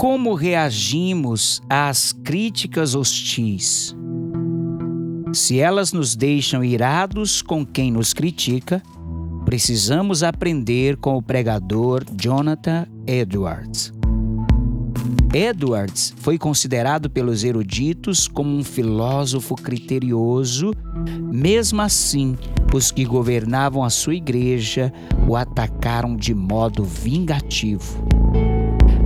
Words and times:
Como 0.00 0.32
reagimos 0.32 1.60
às 1.68 2.10
críticas 2.10 2.94
hostis? 2.94 3.94
Se 5.30 5.60
elas 5.60 5.92
nos 5.92 6.16
deixam 6.16 6.64
irados 6.64 7.42
com 7.42 7.66
quem 7.66 7.92
nos 7.92 8.14
critica, 8.14 8.82
precisamos 9.44 10.22
aprender 10.22 10.96
com 10.96 11.18
o 11.18 11.22
pregador 11.22 12.02
Jonathan 12.18 12.86
Edwards. 13.06 13.92
Edwards 15.34 16.14
foi 16.16 16.38
considerado 16.38 17.10
pelos 17.10 17.44
eruditos 17.44 18.26
como 18.26 18.56
um 18.56 18.64
filósofo 18.64 19.54
criterioso, 19.54 20.72
mesmo 21.30 21.82
assim, 21.82 22.38
os 22.72 22.90
que 22.90 23.04
governavam 23.04 23.84
a 23.84 23.90
sua 23.90 24.14
igreja 24.14 24.90
o 25.28 25.36
atacaram 25.36 26.16
de 26.16 26.34
modo 26.34 26.84
vingativo. 26.84 28.19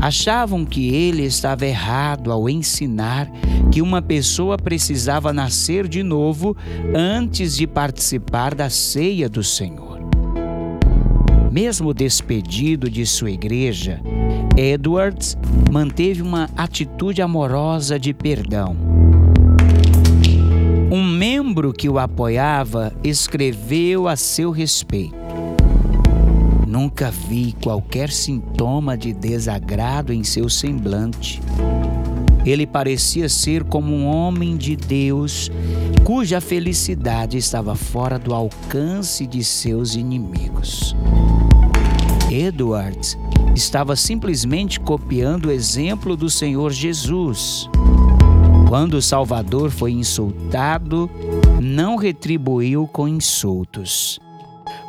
Achavam 0.00 0.64
que 0.64 0.94
ele 0.94 1.24
estava 1.24 1.66
errado 1.66 2.30
ao 2.30 2.48
ensinar 2.48 3.30
que 3.70 3.80
uma 3.80 4.02
pessoa 4.02 4.56
precisava 4.56 5.32
nascer 5.32 5.88
de 5.88 6.02
novo 6.02 6.56
antes 6.94 7.56
de 7.56 7.66
participar 7.66 8.54
da 8.54 8.68
ceia 8.68 9.28
do 9.28 9.42
Senhor. 9.42 10.00
Mesmo 11.50 11.94
despedido 11.94 12.90
de 12.90 13.06
sua 13.06 13.30
igreja, 13.30 14.00
Edwards 14.56 15.36
manteve 15.70 16.20
uma 16.20 16.50
atitude 16.56 17.22
amorosa 17.22 17.98
de 17.98 18.12
perdão. 18.12 18.76
Um 20.90 21.04
membro 21.04 21.72
que 21.72 21.88
o 21.88 21.98
apoiava 21.98 22.92
escreveu 23.02 24.06
a 24.06 24.16
seu 24.16 24.50
respeito. 24.50 25.23
Nunca 26.84 27.10
vi 27.10 27.56
qualquer 27.62 28.10
sintoma 28.10 28.94
de 28.94 29.14
desagrado 29.14 30.12
em 30.12 30.22
seu 30.22 30.50
semblante. 30.50 31.40
Ele 32.44 32.66
parecia 32.66 33.26
ser 33.26 33.64
como 33.64 33.94
um 33.94 34.04
homem 34.04 34.54
de 34.54 34.76
Deus 34.76 35.50
cuja 36.04 36.42
felicidade 36.42 37.38
estava 37.38 37.74
fora 37.74 38.18
do 38.18 38.34
alcance 38.34 39.26
de 39.26 39.42
seus 39.42 39.94
inimigos. 39.94 40.94
Edwards 42.30 43.16
estava 43.56 43.96
simplesmente 43.96 44.78
copiando 44.78 45.46
o 45.46 45.50
exemplo 45.50 46.14
do 46.14 46.28
Senhor 46.28 46.70
Jesus. 46.70 47.66
Quando 48.68 48.94
o 48.94 49.02
Salvador 49.02 49.70
foi 49.70 49.92
insultado, 49.92 51.10
não 51.62 51.96
retribuiu 51.96 52.86
com 52.86 53.08
insultos. 53.08 54.20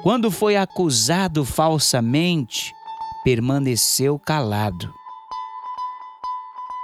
Quando 0.06 0.30
foi 0.30 0.56
acusado 0.56 1.44
falsamente, 1.44 2.76
permaneceu 3.24 4.20
calado. 4.20 4.94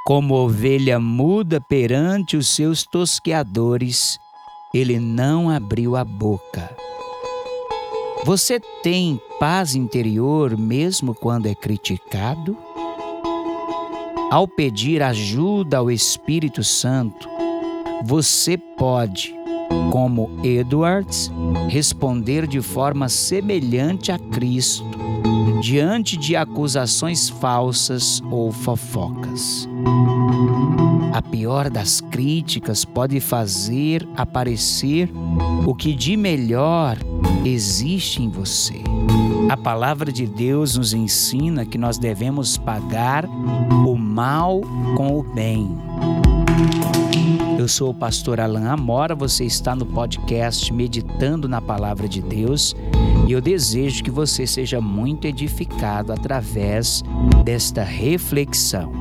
Como 0.08 0.34
ovelha 0.34 1.00
muda 1.00 1.62
perante 1.62 2.36
os 2.36 2.48
seus 2.48 2.82
tosqueadores, 2.82 4.18
ele 4.74 5.00
não 5.00 5.52
abriu 5.52 5.96
a 5.96 6.04
boca. 6.04 6.76
Você 8.26 8.60
tem 8.82 9.22
paz 9.40 9.76
interior 9.76 10.58
mesmo 10.58 11.14
quando 11.14 11.46
é 11.46 11.54
criticado? 11.54 12.58
Ao 14.32 14.48
pedir 14.48 15.04
ajuda 15.04 15.78
ao 15.78 15.92
Espírito 15.92 16.64
Santo, 16.64 17.30
você 18.04 18.58
pode, 18.58 19.36
como 19.92 20.32
Edwards, 20.44 21.32
responder 21.70 22.48
de 22.48 22.62
forma 22.62 23.10
semelhante 23.10 24.12
a 24.12 24.18
Cristo 24.18 24.86
diante 25.62 26.18
de 26.18 26.36
acusações 26.36 27.30
falsas 27.30 28.22
ou 28.32 28.52
fofocas. 28.52 29.70
A 31.14 31.22
pior 31.22 31.70
das 31.70 32.02
críticas 32.02 32.84
pode 32.84 33.20
fazer 33.20 34.08
aparecer 34.16 35.12
o 35.66 35.76
que 35.76 35.94
de 35.94 36.18
melhor 36.18 36.98
existe 37.46 38.24
em 38.24 38.30
você. 38.30 38.82
A 39.50 39.58
palavra 39.58 40.12
de 40.12 40.26
Deus 40.26 40.78
nos 40.78 40.94
ensina 40.94 41.66
que 41.66 41.78
nós 41.78 41.98
devemos 41.98 42.58
pagar 42.58 43.26
o 43.26 43.96
mal 43.98 44.62
com 44.96 45.20
o 45.20 45.24
bem. 45.24 45.70
Sou 47.72 47.92
o 47.92 47.94
pastor 47.94 48.42
Alain 48.42 48.66
Amora, 48.66 49.16
você 49.16 49.46
está 49.46 49.74
no 49.74 49.86
podcast 49.86 50.74
Meditando 50.74 51.48
na 51.48 51.62
Palavra 51.62 52.06
de 52.06 52.22
Deus 52.22 52.76
e 53.26 53.32
eu 53.32 53.40
desejo 53.40 54.04
que 54.04 54.12
você 54.12 54.46
seja 54.46 54.82
muito 54.82 55.26
edificado 55.26 56.12
através 56.12 57.02
desta 57.46 57.82
reflexão. 57.82 58.92